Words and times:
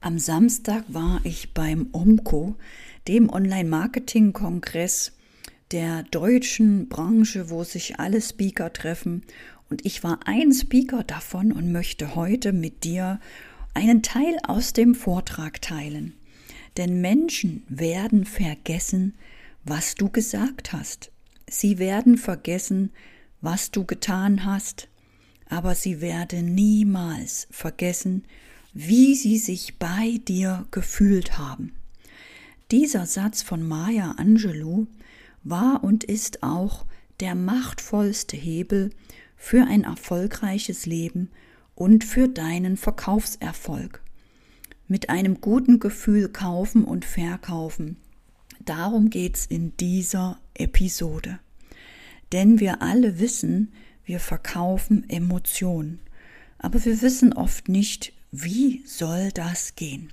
Am 0.00 0.20
Samstag 0.20 0.84
war 0.86 1.20
ich 1.24 1.54
beim 1.54 1.88
OMCO, 1.90 2.54
dem 3.08 3.30
Online-Marketing-Kongress 3.30 5.12
der 5.72 6.04
deutschen 6.04 6.88
Branche, 6.88 7.50
wo 7.50 7.64
sich 7.64 7.98
alle 7.98 8.20
Speaker 8.20 8.72
treffen. 8.72 9.22
Und 9.68 9.84
ich 9.84 10.04
war 10.04 10.20
ein 10.24 10.52
Speaker 10.52 11.02
davon 11.02 11.50
und 11.50 11.72
möchte 11.72 12.14
heute 12.14 12.52
mit 12.52 12.84
dir 12.84 13.18
einen 13.74 14.02
Teil 14.02 14.38
aus 14.46 14.72
dem 14.72 14.94
Vortrag 14.94 15.60
teilen. 15.60 16.14
Denn 16.76 17.00
Menschen 17.00 17.64
werden 17.68 18.24
vergessen, 18.24 19.14
was 19.64 19.96
du 19.96 20.10
gesagt 20.10 20.72
hast. 20.72 21.10
Sie 21.50 21.78
werden 21.78 22.18
vergessen, 22.18 22.92
was 23.40 23.72
du 23.72 23.84
getan 23.84 24.44
hast, 24.44 24.86
aber 25.48 25.74
sie 25.74 26.00
werden 26.00 26.54
niemals 26.54 27.48
vergessen, 27.50 28.22
wie 28.72 29.14
sie 29.14 29.38
sich 29.38 29.78
bei 29.78 30.20
dir 30.26 30.66
gefühlt 30.70 31.38
haben. 31.38 31.72
Dieser 32.70 33.06
Satz 33.06 33.42
von 33.42 33.66
Maya 33.66 34.12
Angelou 34.18 34.86
war 35.42 35.82
und 35.82 36.04
ist 36.04 36.42
auch 36.42 36.84
der 37.20 37.34
machtvollste 37.34 38.36
Hebel 38.36 38.90
für 39.36 39.64
ein 39.64 39.84
erfolgreiches 39.84 40.84
Leben 40.86 41.30
und 41.74 42.04
für 42.04 42.28
deinen 42.28 42.76
Verkaufserfolg. 42.76 44.02
Mit 44.86 45.10
einem 45.10 45.40
guten 45.40 45.78
Gefühl 45.78 46.28
kaufen 46.28 46.84
und 46.84 47.04
verkaufen. 47.04 47.96
Darum 48.64 49.10
geht's 49.10 49.46
in 49.46 49.76
dieser 49.76 50.40
Episode. 50.54 51.38
Denn 52.32 52.60
wir 52.60 52.82
alle 52.82 53.18
wissen, 53.18 53.72
wir 54.04 54.20
verkaufen 54.20 55.08
Emotionen. 55.08 56.00
Aber 56.58 56.84
wir 56.84 57.00
wissen 57.00 57.32
oft 57.32 57.68
nicht, 57.68 58.12
wie 58.30 58.82
soll 58.84 59.30
das 59.32 59.74
gehen. 59.74 60.12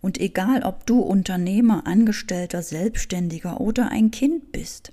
Und 0.00 0.18
egal, 0.18 0.62
ob 0.62 0.86
du 0.86 1.00
Unternehmer, 1.00 1.86
Angestellter, 1.86 2.62
Selbstständiger 2.62 3.60
oder 3.60 3.90
ein 3.90 4.10
Kind 4.10 4.52
bist, 4.52 4.92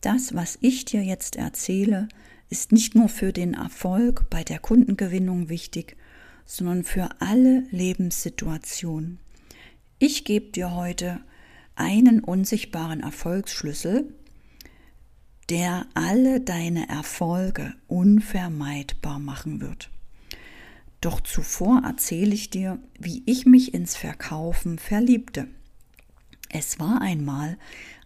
das, 0.00 0.34
was 0.34 0.58
ich 0.60 0.84
dir 0.84 1.02
jetzt 1.02 1.36
erzähle, 1.36 2.08
ist 2.50 2.72
nicht 2.72 2.94
nur 2.94 3.08
für 3.08 3.32
den 3.32 3.54
Erfolg 3.54 4.30
bei 4.30 4.42
der 4.44 4.58
Kundengewinnung 4.58 5.48
wichtig, 5.48 5.96
sondern 6.46 6.82
für 6.84 7.10
alle 7.20 7.64
Lebenssituationen. 7.70 9.18
Ich 9.98 10.24
gebe 10.24 10.50
dir 10.52 10.74
heute 10.74 11.20
einen 11.74 12.20
unsichtbaren 12.20 13.00
Erfolgsschlüssel, 13.00 14.14
der 15.50 15.86
alle 15.94 16.40
deine 16.40 16.88
Erfolge 16.88 17.74
unvermeidbar 17.86 19.18
machen 19.18 19.60
wird. 19.60 19.90
Doch 21.00 21.20
zuvor 21.20 21.82
erzähle 21.84 22.34
ich 22.34 22.50
dir, 22.50 22.78
wie 22.98 23.22
ich 23.26 23.46
mich 23.46 23.72
ins 23.72 23.96
Verkaufen 23.96 24.78
verliebte. 24.78 25.46
Es 26.50 26.80
war 26.80 27.00
einmal 27.00 27.56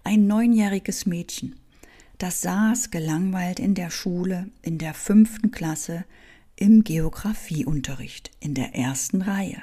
ein 0.04 0.26
neunjähriges 0.26 1.06
Mädchen, 1.06 1.56
das 2.18 2.42
saß 2.42 2.90
gelangweilt 2.90 3.58
in 3.60 3.74
der 3.74 3.90
Schule 3.90 4.48
in 4.62 4.78
der 4.78 4.94
fünften 4.94 5.50
Klasse 5.50 6.04
im 6.56 6.84
Geographieunterricht 6.84 8.30
in 8.40 8.54
der 8.54 8.74
ersten 8.74 9.22
Reihe, 9.22 9.62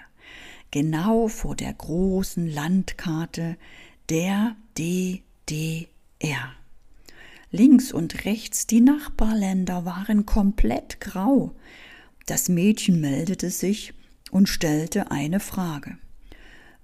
genau 0.72 1.28
vor 1.28 1.56
der 1.56 1.74
großen 1.74 2.48
Landkarte 2.48 3.58
der 4.10 4.56
DDR. 4.78 5.88
Links 7.52 7.92
und 7.92 8.26
rechts 8.26 8.68
die 8.68 8.82
Nachbarländer 8.82 9.86
waren 9.86 10.26
komplett 10.26 11.00
grau, 11.00 11.56
das 12.30 12.50
Mädchen 12.50 13.02
meldete 13.02 13.50
sich 13.50 13.94
und 14.32 14.48
stellte 14.48 15.12
eine 15.12 15.40
Frage. 15.40 15.98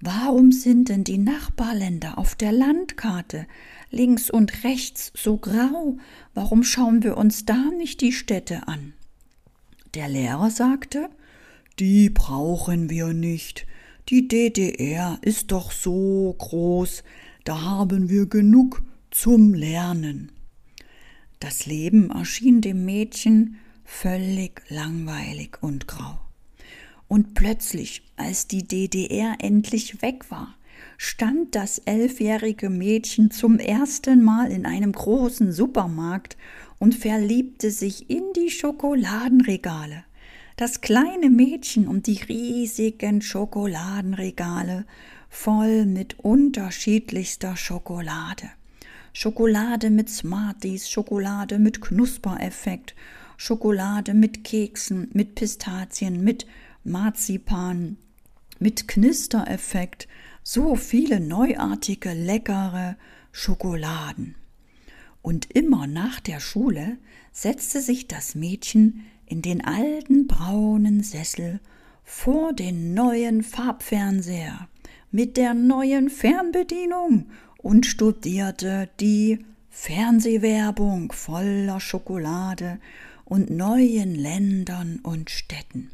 Warum 0.01 0.51
sind 0.51 0.89
denn 0.89 1.03
die 1.03 1.17
Nachbarländer 1.17 2.17
auf 2.17 2.35
der 2.35 2.51
Landkarte 2.51 3.47
links 3.89 4.29
und 4.29 4.63
rechts 4.63 5.11
so 5.15 5.37
grau? 5.37 5.97
Warum 6.33 6.63
schauen 6.63 7.03
wir 7.03 7.17
uns 7.17 7.45
da 7.45 7.71
nicht 7.77 8.01
die 8.01 8.11
Städte 8.11 8.67
an? 8.67 8.93
Der 9.93 10.09
Lehrer 10.09 10.49
sagte, 10.49 11.09
die 11.79 12.09
brauchen 12.09 12.89
wir 12.89 13.13
nicht. 13.13 13.65
Die 14.09 14.27
DDR 14.27 15.17
ist 15.21 15.51
doch 15.51 15.71
so 15.71 16.35
groß, 16.37 17.03
da 17.43 17.61
haben 17.61 18.09
wir 18.09 18.25
genug 18.27 18.83
zum 19.11 19.53
Lernen. 19.53 20.31
Das 21.39 21.65
Leben 21.65 22.11
erschien 22.11 22.61
dem 22.61 22.85
Mädchen 22.85 23.57
völlig 23.85 24.61
langweilig 24.69 25.57
und 25.61 25.87
grau. 25.87 26.19
Und 27.07 27.35
plötzlich, 27.35 28.03
als 28.17 28.47
die 28.47 28.67
DDR 28.67 29.35
endlich 29.39 30.01
weg 30.01 30.29
war, 30.31 30.55
stand 30.97 31.55
das 31.55 31.79
elfjährige 31.79 32.69
Mädchen 32.69 33.31
zum 33.31 33.59
ersten 33.59 34.23
Mal 34.23 34.51
in 34.51 34.65
einem 34.65 34.91
großen 34.91 35.51
Supermarkt 35.51 36.35
und 36.79 36.95
verliebte 36.95 37.71
sich 37.71 38.09
in 38.09 38.23
die 38.35 38.49
Schokoladenregale. 38.49 40.03
Das 40.57 40.81
kleine 40.81 41.29
Mädchen 41.29 41.87
und 41.87 42.07
die 42.07 42.21
riesigen 42.27 43.21
Schokoladenregale 43.21 44.85
voll 45.29 45.85
mit 45.85 46.19
unterschiedlichster 46.19 47.57
Schokolade. 47.57 48.49
Schokolade 49.11 49.89
mit 49.89 50.09
Smarties, 50.09 50.89
Schokolade 50.89 51.59
mit 51.59 51.81
Knuspereffekt 51.81 52.95
Schokolade 53.37 54.13
mit 54.13 54.43
Keksen, 54.43 55.09
mit 55.13 55.35
Pistazien, 55.35 56.23
mit 56.23 56.45
Marzipan, 56.83 57.97
mit 58.59 58.87
Knistereffekt, 58.87 60.07
so 60.43 60.75
viele 60.75 61.19
neuartige, 61.19 62.13
leckere 62.13 62.95
Schokoladen. 63.31 64.35
Und 65.21 65.51
immer 65.51 65.87
nach 65.87 66.19
der 66.19 66.39
Schule 66.39 66.97
setzte 67.31 67.81
sich 67.81 68.07
das 68.07 68.35
Mädchen 68.35 69.05
in 69.25 69.41
den 69.41 69.65
alten 69.65 70.27
braunen 70.27 71.01
Sessel 71.01 71.59
vor 72.03 72.53
den 72.53 72.93
neuen 72.93 73.41
Farbfernseher 73.41 74.69
mit 75.11 75.37
der 75.37 75.53
neuen 75.53 76.09
Fernbedienung 76.09 77.29
und 77.57 77.85
studierte 77.85 78.89
die 78.99 79.39
Fernsehwerbung 79.69 81.11
voller 81.11 81.79
Schokolade 81.79 82.79
und 83.25 83.49
neuen 83.49 84.15
Ländern 84.15 84.99
und 85.03 85.29
Städten. 85.29 85.91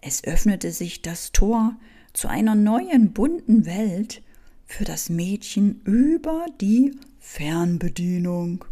Es 0.00 0.24
öffnete 0.24 0.72
sich 0.72 1.02
das 1.02 1.32
Tor 1.32 1.76
zu 2.12 2.28
einer 2.28 2.54
neuen 2.54 3.12
bunten 3.12 3.66
Welt 3.66 4.22
für 4.66 4.84
das 4.84 5.08
Mädchen 5.08 5.80
über 5.84 6.46
die 6.60 6.92
Fernbedienung. 7.18 8.64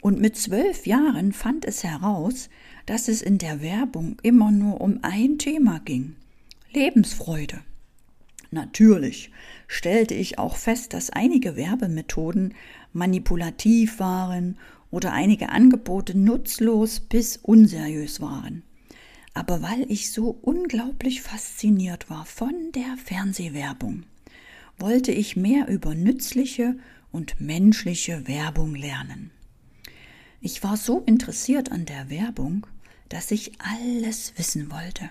Und 0.00 0.20
mit 0.20 0.36
zwölf 0.36 0.86
Jahren 0.86 1.32
fand 1.32 1.64
es 1.64 1.84
heraus, 1.84 2.48
dass 2.86 3.08
es 3.08 3.22
in 3.22 3.38
der 3.38 3.60
Werbung 3.60 4.16
immer 4.22 4.50
nur 4.50 4.80
um 4.80 4.98
ein 5.02 5.38
Thema 5.38 5.80
ging 5.84 6.16
Lebensfreude. 6.72 7.60
Natürlich 8.50 9.30
stellte 9.66 10.14
ich 10.14 10.38
auch 10.38 10.56
fest, 10.56 10.94
dass 10.94 11.10
einige 11.10 11.56
Werbemethoden 11.56 12.54
manipulativ 12.92 13.98
waren 13.98 14.58
oder 14.92 15.12
einige 15.12 15.48
Angebote 15.48 16.16
nutzlos 16.16 17.00
bis 17.00 17.38
unseriös 17.38 18.20
waren. 18.20 18.62
Aber 19.34 19.62
weil 19.62 19.90
ich 19.90 20.12
so 20.12 20.38
unglaublich 20.42 21.22
fasziniert 21.22 22.10
war 22.10 22.26
von 22.26 22.52
der 22.74 22.96
Fernsehwerbung, 23.02 24.04
wollte 24.78 25.10
ich 25.10 25.34
mehr 25.34 25.66
über 25.68 25.94
nützliche 25.94 26.76
und 27.10 27.40
menschliche 27.40 28.28
Werbung 28.28 28.74
lernen. 28.74 29.30
Ich 30.42 30.62
war 30.62 30.76
so 30.76 31.00
interessiert 31.00 31.72
an 31.72 31.86
der 31.86 32.10
Werbung, 32.10 32.66
dass 33.08 33.30
ich 33.30 33.52
alles 33.58 34.34
wissen 34.36 34.70
wollte. 34.70 35.08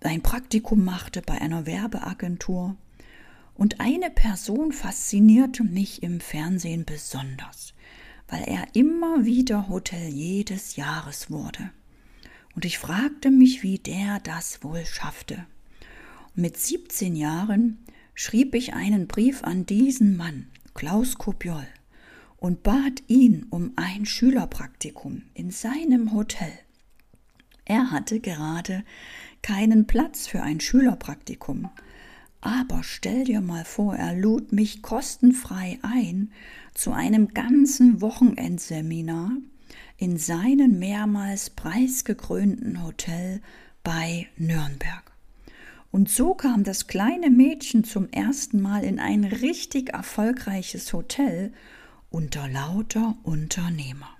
Ein 0.00 0.22
Praktikum 0.22 0.84
machte 0.84 1.20
bei 1.20 1.38
einer 1.38 1.66
Werbeagentur 1.66 2.76
und 3.54 3.80
eine 3.80 4.08
Person 4.08 4.72
faszinierte 4.72 5.64
mich 5.64 6.02
im 6.02 6.20
Fernsehen 6.20 6.86
besonders 6.86 7.74
weil 8.30 8.44
er 8.44 8.66
immer 8.74 9.24
wieder 9.24 9.68
Hotelier 9.68 10.44
des 10.44 10.76
Jahres 10.76 11.30
wurde. 11.30 11.70
Und 12.54 12.64
ich 12.64 12.78
fragte 12.78 13.30
mich, 13.30 13.62
wie 13.62 13.78
der 13.78 14.20
das 14.20 14.62
wohl 14.62 14.84
schaffte. 14.86 15.46
Und 16.34 16.42
mit 16.42 16.56
17 16.56 17.16
Jahren 17.16 17.78
schrieb 18.14 18.54
ich 18.54 18.72
einen 18.72 19.08
Brief 19.08 19.42
an 19.42 19.66
diesen 19.66 20.16
Mann, 20.16 20.46
Klaus 20.74 21.18
Kopiol, 21.18 21.66
und 22.36 22.62
bat 22.62 23.02
ihn 23.08 23.46
um 23.50 23.72
ein 23.76 24.06
Schülerpraktikum 24.06 25.22
in 25.34 25.50
seinem 25.50 26.12
Hotel. 26.14 26.52
Er 27.64 27.90
hatte 27.90 28.20
gerade 28.20 28.84
keinen 29.42 29.86
Platz 29.86 30.26
für 30.26 30.42
ein 30.42 30.60
Schülerpraktikum, 30.60 31.68
aber 32.40 32.82
stell 32.82 33.24
dir 33.24 33.40
mal 33.40 33.64
vor, 33.64 33.96
er 33.96 34.14
lud 34.14 34.52
mich 34.52 34.82
kostenfrei 34.82 35.78
ein 35.82 36.32
zu 36.74 36.92
einem 36.92 37.28
ganzen 37.34 38.00
Wochenendseminar 38.00 39.32
in 39.98 40.16
seinem 40.16 40.78
mehrmals 40.78 41.50
preisgekrönten 41.50 42.82
Hotel 42.82 43.42
bei 43.82 44.28
Nürnberg. 44.36 45.12
Und 45.90 46.08
so 46.08 46.34
kam 46.34 46.64
das 46.64 46.86
kleine 46.86 47.30
Mädchen 47.30 47.84
zum 47.84 48.08
ersten 48.10 48.60
Mal 48.60 48.84
in 48.84 48.98
ein 48.98 49.24
richtig 49.24 49.90
erfolgreiches 49.90 50.92
Hotel 50.92 51.52
unter 52.10 52.48
lauter 52.48 53.16
Unternehmer. 53.22 54.10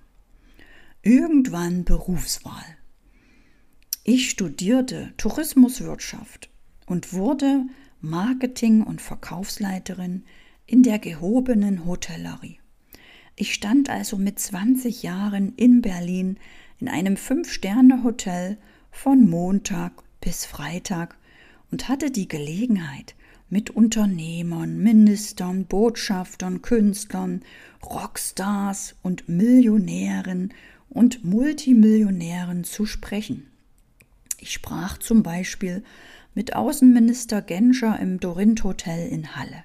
Irgendwann 1.01 1.83
Berufswahl. 1.83 2.65
Ich 4.03 4.29
studierte 4.29 5.13
Tourismuswirtschaft 5.17 6.49
und 6.85 7.13
wurde 7.13 7.65
Marketing- 8.01 8.83
und 8.83 9.01
Verkaufsleiterin 9.01 10.23
in 10.65 10.83
der 10.83 10.99
gehobenen 10.99 11.85
Hotellerie. 11.85 12.59
Ich 13.35 13.53
stand 13.53 13.89
also 13.89 14.17
mit 14.17 14.39
20 14.39 15.03
Jahren 15.03 15.53
in 15.55 15.81
Berlin 15.81 16.37
in 16.79 16.87
einem 16.87 17.17
Fünf-Sterne-Hotel 17.17 18.57
von 18.91 19.29
Montag 19.29 20.03
bis 20.19 20.45
Freitag 20.45 21.17
und 21.71 21.87
hatte 21.87 22.11
die 22.11 22.27
Gelegenheit, 22.27 23.15
mit 23.51 23.69
Unternehmern, 23.69 24.77
Ministern, 24.77 25.65
Botschaftern, 25.65 26.61
Künstlern, 26.61 27.41
Rockstars 27.83 28.95
und 29.03 29.27
Millionären 29.27 30.53
und 30.89 31.25
Multimillionären 31.25 32.63
zu 32.63 32.85
sprechen. 32.85 33.47
Ich 34.39 34.53
sprach 34.53 34.97
zum 34.97 35.21
Beispiel 35.21 35.83
mit 36.33 36.55
Außenminister 36.55 37.41
Genscher 37.41 37.99
im 37.99 38.19
Dorint 38.19 38.63
Hotel 38.63 39.09
in 39.09 39.35
Halle, 39.35 39.63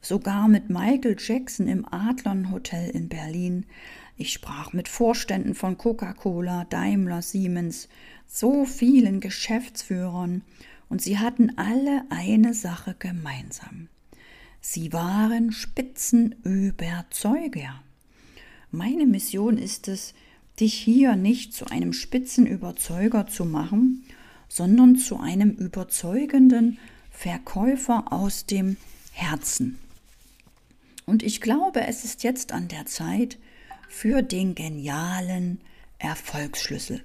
sogar 0.00 0.48
mit 0.48 0.68
Michael 0.68 1.16
Jackson 1.18 1.68
im 1.68 1.86
Adlon 1.90 2.50
Hotel 2.50 2.90
in 2.90 3.08
Berlin. 3.08 3.64
Ich 4.16 4.32
sprach 4.32 4.72
mit 4.72 4.88
Vorständen 4.88 5.54
von 5.54 5.78
Coca-Cola, 5.78 6.64
Daimler, 6.64 7.22
Siemens, 7.22 7.88
so 8.26 8.64
vielen 8.64 9.20
Geschäftsführern 9.20 10.42
und 10.88 11.02
sie 11.02 11.18
hatten 11.18 11.56
alle 11.56 12.04
eine 12.10 12.54
Sache 12.54 12.94
gemeinsam. 12.98 13.88
Sie 14.60 14.92
waren 14.92 15.52
Spitzenüberzeuger. 15.52 17.82
Meine 18.70 19.06
Mission 19.06 19.58
ist 19.58 19.88
es, 19.88 20.14
dich 20.58 20.74
hier 20.74 21.16
nicht 21.16 21.54
zu 21.54 21.66
einem 21.66 21.92
Spitzenüberzeuger 21.92 23.26
zu 23.26 23.44
machen, 23.44 24.04
sondern 24.48 24.96
zu 24.96 25.18
einem 25.18 25.50
überzeugenden 25.50 26.78
Verkäufer 27.10 28.12
aus 28.12 28.46
dem 28.46 28.76
Herzen. 29.12 29.78
Und 31.06 31.22
ich 31.22 31.40
glaube, 31.40 31.86
es 31.86 32.04
ist 32.04 32.24
jetzt 32.24 32.52
an 32.52 32.68
der 32.68 32.86
Zeit 32.86 33.38
für 33.88 34.22
den 34.22 34.54
genialen 34.54 35.60
Erfolgsschlüssel, 35.98 37.02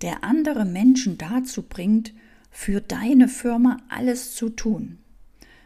der 0.00 0.24
andere 0.24 0.64
Menschen 0.64 1.18
dazu 1.18 1.62
bringt, 1.62 2.14
für 2.50 2.80
deine 2.80 3.28
Firma 3.28 3.76
alles 3.88 4.34
zu 4.34 4.48
tun, 4.50 4.98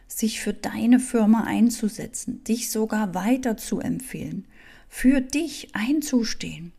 sich 0.07 0.41
für 0.41 0.53
deine 0.53 0.99
Firma 0.99 1.45
einzusetzen, 1.45 2.43
dich 2.43 2.69
sogar 2.69 3.13
weiter 3.13 3.55
zu 3.57 3.79
empfehlen, 3.79 4.45
für 4.89 5.21
dich 5.21 5.75
einzustehen. 5.75 6.73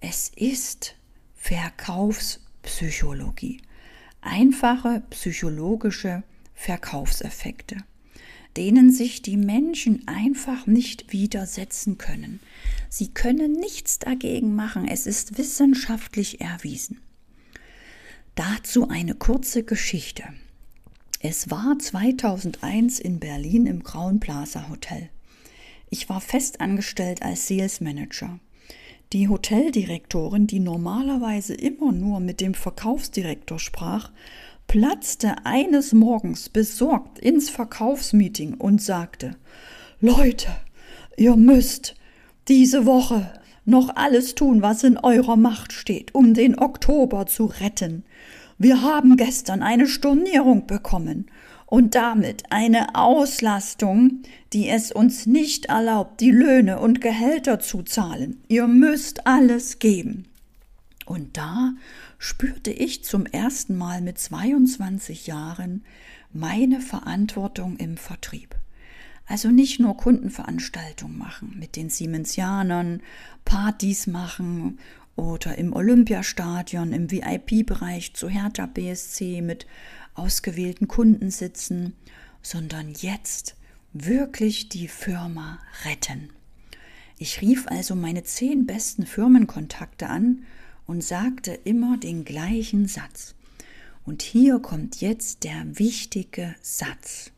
Es 0.00 0.32
ist 0.36 0.94
Verkaufspsychologie, 1.36 3.60
einfache 4.20 5.02
psychologische 5.10 6.22
Verkaufseffekte, 6.54 7.76
denen 8.56 8.90
sich 8.92 9.22
die 9.22 9.36
Menschen 9.36 10.06
einfach 10.06 10.66
nicht 10.66 11.12
widersetzen 11.12 11.98
können. 11.98 12.40
Sie 12.88 13.08
können 13.08 13.52
nichts 13.52 13.98
dagegen 13.98 14.54
machen, 14.54 14.88
es 14.88 15.06
ist 15.06 15.38
wissenschaftlich 15.38 16.40
erwiesen. 16.40 17.00
Dazu 18.34 18.88
eine 18.88 19.14
kurze 19.14 19.64
Geschichte. 19.64 20.24
Es 21.20 21.50
war 21.50 21.76
2001 21.78 23.00
in 23.00 23.18
Berlin 23.18 23.66
im 23.66 23.82
Grauen 23.82 24.20
Plaza 24.20 24.68
Hotel. 24.68 25.10
Ich 25.90 26.08
war 26.08 26.20
fest 26.20 26.60
angestellt 26.60 27.22
als 27.22 27.48
Sales 27.48 27.80
Manager. 27.80 28.38
Die 29.14 29.28
Hoteldirektorin, 29.28 30.46
die 30.46 30.60
normalerweise 30.60 31.54
immer 31.54 31.92
nur 31.92 32.20
mit 32.20 32.42
dem 32.42 32.52
Verkaufsdirektor 32.52 33.58
sprach, 33.58 34.10
platzte 34.66 35.46
eines 35.46 35.94
Morgens 35.94 36.50
besorgt 36.50 37.18
ins 37.18 37.48
Verkaufsmeeting 37.48 38.54
und 38.54 38.82
sagte 38.82 39.36
Leute, 40.02 40.48
ihr 41.16 41.36
müsst 41.36 41.94
diese 42.48 42.84
Woche 42.84 43.32
noch 43.64 43.96
alles 43.96 44.34
tun, 44.34 44.60
was 44.60 44.84
in 44.84 44.98
eurer 44.98 45.36
Macht 45.36 45.72
steht, 45.72 46.14
um 46.14 46.34
den 46.34 46.58
Oktober 46.58 47.24
zu 47.24 47.46
retten. 47.46 48.04
Wir 48.58 48.82
haben 48.82 49.16
gestern 49.16 49.62
eine 49.62 49.86
Stornierung 49.86 50.66
bekommen 50.66 51.30
und 51.68 51.94
damit 51.94 52.44
eine 52.50 52.94
Auslastung, 52.94 54.22
die 54.54 54.68
es 54.68 54.90
uns 54.90 55.26
nicht 55.26 55.66
erlaubt, 55.66 56.20
die 56.20 56.30
Löhne 56.30 56.80
und 56.80 57.02
Gehälter 57.02 57.60
zu 57.60 57.82
zahlen. 57.82 58.42
Ihr 58.48 58.66
müsst 58.66 59.26
alles 59.26 59.78
geben. 59.78 60.26
Und 61.04 61.36
da 61.36 61.74
spürte 62.18 62.70
ich 62.70 63.04
zum 63.04 63.26
ersten 63.26 63.76
Mal 63.76 64.00
mit 64.00 64.18
22 64.18 65.26
Jahren 65.26 65.84
meine 66.32 66.80
Verantwortung 66.80 67.76
im 67.76 67.98
Vertrieb. 67.98 68.54
Also 69.26 69.50
nicht 69.50 69.78
nur 69.78 69.94
Kundenveranstaltungen 69.98 71.18
machen 71.18 71.54
mit 71.58 71.76
den 71.76 71.90
Siemensianern, 71.90 73.02
Partys 73.44 74.06
machen 74.06 74.78
oder 75.18 75.58
im 75.58 75.72
Olympiastadion, 75.72 76.92
im 76.92 77.10
VIP-Bereich 77.10 78.14
zu 78.14 78.28
Hertha 78.28 78.66
BSC 78.66 79.42
mit 79.42 79.66
ausgewählten 80.14 80.86
Kunden 80.86 81.30
sitzen, 81.30 81.94
sondern 82.40 82.92
jetzt 82.92 83.56
wirklich 83.92 84.68
die 84.68 84.86
Firma 84.86 85.58
retten. 85.84 86.30
Ich 87.18 87.40
rief 87.40 87.66
also 87.66 87.96
meine 87.96 88.22
zehn 88.22 88.64
besten 88.64 89.06
Firmenkontakte 89.06 90.08
an 90.08 90.44
und 90.86 91.02
sagte 91.02 91.52
immer 91.64 91.98
den 91.98 92.24
gleichen 92.24 92.86
Satz. 92.86 93.34
Und 94.04 94.22
hier 94.22 94.60
kommt 94.60 95.00
jetzt 95.00 95.42
der 95.42 95.78
wichtige 95.78 96.54
Satz. 96.62 97.32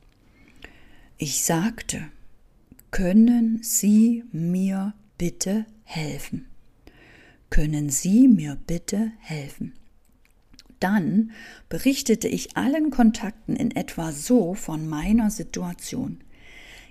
Ich 1.16 1.42
sagte, 1.42 2.02
können 2.90 3.62
Sie 3.62 4.24
mir 4.32 4.92
bitte 5.16 5.64
helfen? 5.84 6.49
Können 7.50 7.90
Sie 7.90 8.28
mir 8.28 8.56
bitte 8.66 9.10
helfen? 9.18 9.74
Dann 10.78 11.32
berichtete 11.68 12.28
ich 12.28 12.56
allen 12.56 12.90
Kontakten 12.90 13.56
in 13.56 13.72
etwa 13.72 14.12
so 14.12 14.54
von 14.54 14.88
meiner 14.88 15.30
Situation. 15.30 16.20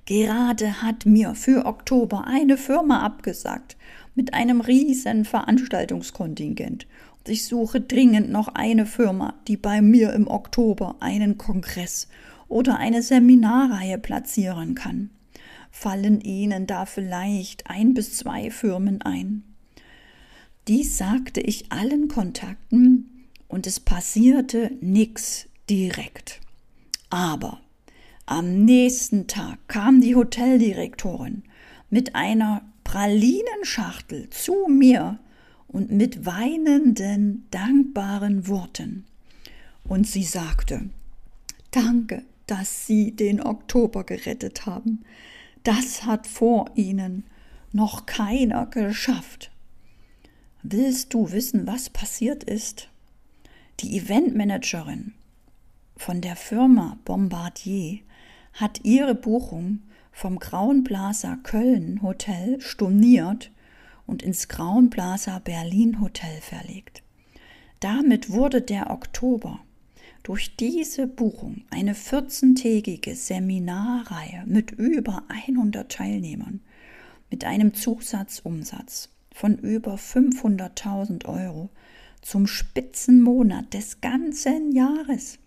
Gerade 0.06 0.82
hat 0.82 1.06
mir 1.06 1.34
für 1.36 1.66
Oktober 1.66 2.28
eine 2.28 2.58
Firma 2.58 3.04
abgesagt 3.04 3.78
mit 4.16 4.34
einem 4.34 4.60
riesen 4.60 5.24
Veranstaltungskontingent. 5.24 6.88
Und 7.20 7.30
ich 7.30 7.46
suche 7.46 7.80
dringend 7.80 8.30
noch 8.30 8.50
eine 8.50 8.86
Firma, 8.86 9.36
die 9.48 9.56
bei 9.56 9.82
mir 9.82 10.12
im 10.12 10.28
Oktober 10.28 10.98
einen 11.00 11.38
Kongress 11.38 12.10
oder 12.50 12.78
eine 12.78 13.02
Seminarreihe 13.02 13.98
platzieren 13.98 14.76
kann. 14.76 15.10
Fallen 15.72 16.20
Ihnen 16.20 16.68
da 16.68 16.86
vielleicht 16.86 17.70
ein 17.70 17.94
bis 17.94 18.18
zwei 18.18 18.52
Firmen 18.52 19.02
ein? 19.02 19.49
Dies 20.70 21.00
sagte 21.00 21.42
ich 21.42 21.72
allen 21.72 22.10
Kontakten 22.10 23.26
und 23.48 23.66
es 23.66 23.80
passierte 23.80 24.72
nichts 24.82 25.48
direkt. 25.68 26.42
Aber 27.10 27.60
am 28.28 28.66
nächsten 28.66 29.26
Tag 29.26 29.58
kam 29.68 30.00
die 30.00 30.16
Hoteldirektorin 30.16 31.42
mit 31.90 32.14
einer 32.14 32.62
Pralinenschachtel 32.84 34.30
zu 34.30 34.68
mir 34.70 35.18
und 35.68 35.90
mit 35.90 36.28
weinenden, 36.28 37.48
dankbaren 37.50 38.48
Worten. 38.48 39.06
Und 39.86 40.06
sie 40.06 40.24
sagte, 40.24 40.92
Danke, 41.72 42.22
dass 42.46 42.86
Sie 42.86 43.16
den 43.16 43.42
Oktober 43.42 44.04
gerettet 44.04 44.68
haben. 44.68 45.04
Das 45.64 46.06
hat 46.06 46.28
vor 46.28 46.70
Ihnen 46.76 47.24
noch 47.72 48.06
keiner 48.06 48.68
geschafft. 48.68 49.50
Willst 50.64 51.14
du 51.14 51.32
wissen, 51.32 51.68
was 51.68 51.90
passiert 51.90 52.44
ist? 52.44 52.90
Die 53.80 53.96
Eventmanagerin 53.98 55.14
von 55.96 56.20
der 56.20 56.36
Firma 56.36 56.98
Bombardier 57.06 58.00
hat 58.52 58.82
ihre 58.84 59.16
Buchung 59.16 59.80
vom 60.12 60.38
Grauen 60.38 60.84
Plaza 60.84 61.38
Köln 61.44 62.02
Hotel 62.02 62.60
storniert 62.60 63.52
und 64.06 64.22
ins 64.22 64.50
Grauen 64.50 64.90
Plaza 64.90 65.40
Berlin 65.40 66.02
Hotel 66.02 66.42
verlegt. 66.42 67.04
Damit 67.80 68.30
wurde 68.30 68.62
der 68.62 68.90
Oktober 68.90 69.62
durch 70.24 70.58
diese 70.58 71.08
Buchung 71.08 71.64
eine 71.70 71.94
14-tägige 71.94 73.16
Seminarreihe 73.16 74.44
mit 74.46 74.72
über 74.72 75.24
100 75.30 75.90
Teilnehmern 75.90 76.60
mit 77.32 77.46
einem 77.46 77.74
Zusatzumsatz 77.74 79.08
von 79.40 79.58
über 79.58 79.96
500.000 79.96 81.24
Euro 81.24 81.70
zum 82.22 82.46
Spitzenmonat 82.46 83.74
des 83.74 84.02
ganzen 84.02 84.74
Jahres. 84.74 85.40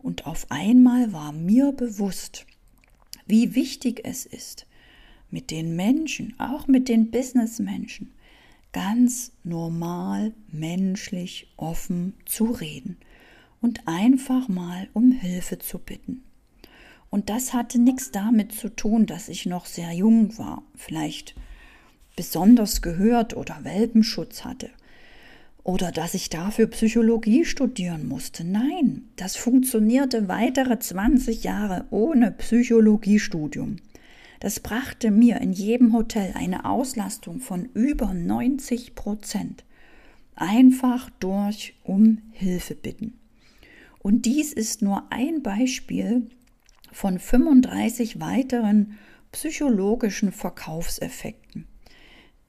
Und 0.00 0.26
auf 0.26 0.50
einmal 0.50 1.12
war 1.12 1.30
mir 1.30 1.70
bewusst, 1.70 2.44
wie 3.24 3.54
wichtig 3.54 4.00
es 4.02 4.26
ist, 4.26 4.66
mit 5.30 5.52
den 5.52 5.76
Menschen, 5.76 6.34
auch 6.40 6.66
mit 6.66 6.88
den 6.88 7.12
Businessmenschen, 7.12 8.10
ganz 8.72 9.30
normal, 9.44 10.32
menschlich, 10.50 11.46
offen 11.56 12.14
zu 12.26 12.46
reden 12.46 12.96
und 13.60 13.86
einfach 13.86 14.48
mal 14.48 14.88
um 14.92 15.12
Hilfe 15.12 15.60
zu 15.60 15.78
bitten. 15.78 16.24
Und 17.10 17.30
das 17.30 17.52
hatte 17.52 17.78
nichts 17.78 18.10
damit 18.10 18.50
zu 18.50 18.70
tun, 18.70 19.06
dass 19.06 19.28
ich 19.28 19.46
noch 19.46 19.66
sehr 19.66 19.92
jung 19.92 20.36
war, 20.36 20.64
vielleicht 20.74 21.36
besonders 22.16 22.82
gehört 22.82 23.36
oder 23.36 23.60
Welpenschutz 23.62 24.44
hatte 24.44 24.70
oder 25.64 25.90
dass 25.90 26.12
ich 26.12 26.28
dafür 26.28 26.66
Psychologie 26.66 27.44
studieren 27.46 28.06
musste. 28.06 28.44
Nein, 28.44 29.08
das 29.16 29.36
funktionierte 29.36 30.28
weitere 30.28 30.78
20 30.78 31.42
Jahre 31.42 31.86
ohne 31.90 32.30
Psychologiestudium. 32.30 33.76
Das 34.40 34.60
brachte 34.60 35.10
mir 35.10 35.40
in 35.40 35.52
jedem 35.52 35.94
Hotel 35.94 36.34
eine 36.36 36.66
Auslastung 36.66 37.40
von 37.40 37.64
über 37.72 38.12
90 38.12 38.94
Prozent. 38.94 39.64
Einfach 40.36 41.08
durch 41.18 41.74
um 41.82 42.18
Hilfe 42.32 42.74
bitten. 42.74 43.14
Und 44.00 44.26
dies 44.26 44.52
ist 44.52 44.82
nur 44.82 45.04
ein 45.10 45.42
Beispiel 45.42 46.26
von 46.92 47.18
35 47.18 48.20
weiteren 48.20 48.98
psychologischen 49.32 50.30
Verkaufseffekten 50.30 51.66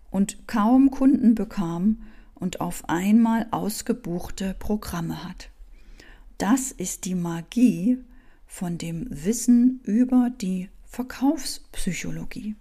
und 0.10 0.48
kaum 0.48 0.90
Kunden 0.90 1.36
bekam 1.36 2.04
und 2.36 2.62
auf 2.62 2.88
einmal 2.90 3.48
ausgebuchte 3.52 4.56
Programme 4.58 5.24
hat. 5.24 5.50
Das 6.38 6.72
ist 6.72 7.06
die 7.06 7.16
Magie 7.16 7.98
von 8.46 8.78
dem 8.78 9.08
Wissen 9.10 9.82
über 9.84 10.30
die 10.30 10.70
Verkaufspsychologie. 10.86 12.56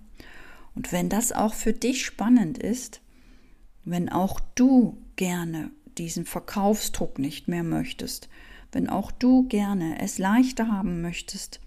Und 0.75 0.93
wenn 0.93 1.09
das 1.09 1.33
auch 1.33 1.55
für 1.55 1.73
dich 1.73 2.05
spannend 2.05 2.59
ist, 2.59 3.01
wenn 3.87 4.11
auch 4.11 4.41
du 4.55 4.99
gerne 5.15 5.71
diesen 5.97 6.27
Verkaufsdruck 6.27 7.19
nicht 7.19 7.49
mehr 7.49 7.63
möchtest, 7.63 8.29
wenn 8.73 8.91
auch 8.91 9.11
du 9.11 9.49
gerne 9.49 9.99
es 10.01 10.19
leichter 10.19 10.69
haben 10.69 11.01
möchtest, 11.01 11.61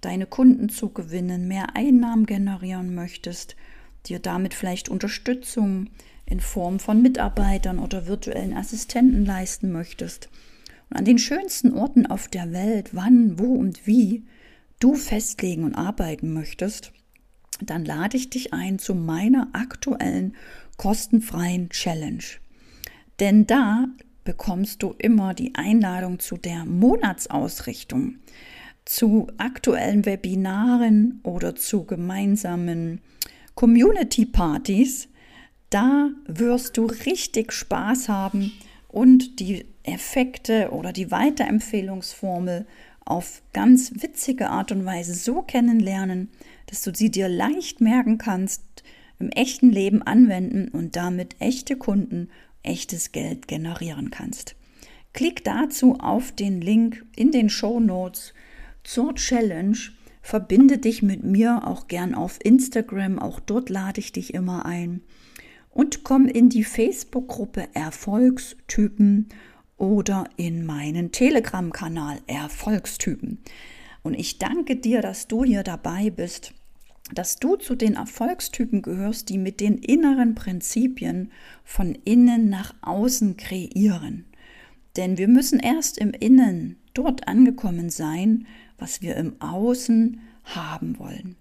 deine 0.00 0.26
Kunden 0.26 0.68
zu 0.68 0.90
gewinnen, 0.90 1.48
mehr 1.48 1.74
Einnahmen 1.74 2.26
generieren 2.26 2.94
möchtest, 2.94 3.56
dir 4.06 4.18
damit 4.18 4.54
vielleicht 4.54 4.88
Unterstützung 4.88 5.88
in 6.26 6.40
Form 6.40 6.78
von 6.78 7.02
Mitarbeitern 7.02 7.78
oder 7.78 8.06
virtuellen 8.06 8.54
Assistenten 8.54 9.24
leisten 9.24 9.72
möchtest. 9.72 10.28
Und 10.90 10.98
an 10.98 11.04
den 11.04 11.18
schönsten 11.18 11.72
Orten 11.72 12.06
auf 12.06 12.28
der 12.28 12.52
Welt, 12.52 12.90
wann, 12.92 13.38
wo 13.38 13.54
und 13.54 13.86
wie 13.86 14.24
du 14.78 14.94
festlegen 14.94 15.64
und 15.64 15.74
arbeiten 15.74 16.32
möchtest, 16.32 16.92
dann 17.60 17.84
lade 17.84 18.16
ich 18.16 18.30
dich 18.30 18.52
ein 18.52 18.78
zu 18.78 18.94
meiner 18.94 19.48
aktuellen 19.52 20.34
kostenfreien 20.76 21.70
Challenge. 21.70 22.24
Denn 23.20 23.46
da 23.46 23.86
bekommst 24.24 24.82
du 24.82 24.94
immer 24.98 25.34
die 25.34 25.54
Einladung 25.54 26.18
zu 26.18 26.36
der 26.36 26.64
Monatsausrichtung, 26.64 28.16
zu 28.84 29.28
aktuellen 29.38 30.04
Webinaren 30.06 31.20
oder 31.22 31.54
zu 31.54 31.84
gemeinsamen 31.84 33.00
Community-Partys. 33.54 35.08
Da 35.70 36.10
wirst 36.26 36.76
du 36.76 36.86
richtig 36.86 37.52
Spaß 37.52 38.08
haben 38.08 38.52
und 38.88 39.40
die 39.40 39.66
Effekte 39.84 40.70
oder 40.70 40.92
die 40.92 41.10
Weiterempfehlungsformel 41.10 42.66
auf 43.04 43.42
ganz 43.52 43.92
witzige 44.02 44.50
Art 44.50 44.70
und 44.70 44.84
Weise 44.84 45.14
so 45.14 45.42
kennenlernen, 45.42 46.30
dass 46.66 46.82
du 46.82 46.94
sie 46.94 47.10
dir 47.10 47.28
leicht 47.28 47.80
merken 47.80 48.18
kannst, 48.18 48.62
im 49.22 49.30
echten 49.30 49.70
Leben 49.70 50.02
anwenden 50.02 50.68
und 50.68 50.96
damit 50.96 51.36
echte 51.38 51.76
Kunden 51.76 52.28
echtes 52.64 53.12
Geld 53.12 53.46
generieren 53.46 54.10
kannst. 54.10 54.56
Klick 55.12 55.44
dazu 55.44 55.96
auf 56.00 56.32
den 56.32 56.60
Link 56.60 57.04
in 57.14 57.30
den 57.30 57.48
Show 57.48 57.78
Notes 57.78 58.34
zur 58.82 59.14
Challenge. 59.14 59.76
Verbinde 60.22 60.78
dich 60.78 61.02
mit 61.02 61.22
mir 61.22 61.66
auch 61.66 61.86
gern 61.86 62.14
auf 62.14 62.38
Instagram, 62.42 63.18
auch 63.18 63.40
dort 63.40 63.70
lade 63.70 64.00
ich 64.00 64.12
dich 64.12 64.34
immer 64.34 64.66
ein. 64.66 65.02
Und 65.70 66.04
komm 66.04 66.26
in 66.26 66.48
die 66.48 66.64
Facebook-Gruppe 66.64 67.68
Erfolgstypen 67.74 69.28
oder 69.76 70.28
in 70.36 70.66
meinen 70.66 71.12
Telegram-Kanal 71.12 72.18
Erfolgstypen. 72.26 73.38
Und 74.02 74.14
ich 74.14 74.38
danke 74.38 74.76
dir, 74.76 75.00
dass 75.00 75.28
du 75.28 75.44
hier 75.44 75.62
dabei 75.62 76.10
bist 76.10 76.54
dass 77.14 77.36
du 77.36 77.56
zu 77.56 77.74
den 77.74 77.94
Erfolgstypen 77.94 78.82
gehörst, 78.82 79.28
die 79.28 79.38
mit 79.38 79.60
den 79.60 79.78
inneren 79.78 80.34
Prinzipien 80.34 81.30
von 81.64 81.94
innen 82.04 82.48
nach 82.48 82.74
außen 82.82 83.36
kreieren. 83.36 84.24
Denn 84.96 85.18
wir 85.18 85.28
müssen 85.28 85.58
erst 85.58 85.98
im 85.98 86.12
Innen 86.12 86.76
dort 86.94 87.28
angekommen 87.28 87.90
sein, 87.90 88.46
was 88.78 89.02
wir 89.02 89.16
im 89.16 89.40
Außen 89.40 90.20
haben 90.44 90.98
wollen. 90.98 91.36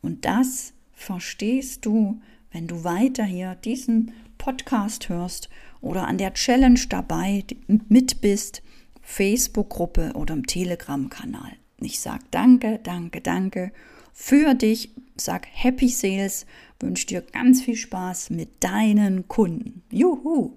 Und 0.00 0.24
das 0.24 0.74
verstehst 0.92 1.86
du, 1.86 2.20
wenn 2.52 2.66
du 2.66 2.84
weiter 2.84 3.24
hier 3.24 3.56
diesen 3.56 4.12
Podcast 4.38 5.08
hörst 5.08 5.48
oder 5.80 6.06
an 6.06 6.18
der 6.18 6.34
Challenge 6.34 6.80
dabei 6.88 7.44
mit 7.88 8.20
bist, 8.20 8.62
Facebook-Gruppe 9.02 10.12
oder 10.14 10.34
im 10.34 10.46
Telegram-Kanal. 10.46 11.52
Ich 11.80 12.00
sage 12.00 12.24
danke, 12.30 12.80
danke, 12.82 13.20
danke 13.20 13.72
für 14.14 14.54
dich. 14.54 14.94
Sag 15.16 15.46
Happy 15.52 15.88
Sales, 15.88 16.46
wünsche 16.80 17.06
dir 17.06 17.20
ganz 17.20 17.62
viel 17.62 17.76
Spaß 17.76 18.30
mit 18.30 18.64
deinen 18.64 19.28
Kunden. 19.28 19.82
Juhu! 19.90 20.54